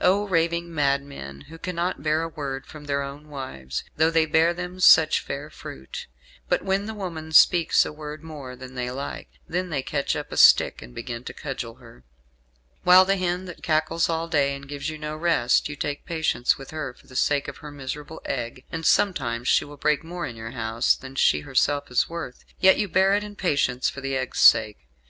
[0.00, 1.40] Oh, raving madmen!
[1.48, 5.50] who cannot bear a word from their own wives, though they bear them such fair
[5.50, 6.06] fruit;
[6.48, 10.30] but when the woman speaks a word more than they like, then they catch up
[10.30, 12.04] a stick, and begin to cudgel her;
[12.84, 16.56] while the hen that cackles all day, and gives you no rest, you take patience
[16.56, 20.24] with her for the sake of her miserable egg and sometimes she will break more
[20.26, 24.00] in your house than she herself is worth, yet you bear it in patience for
[24.00, 24.78] the egg's sake.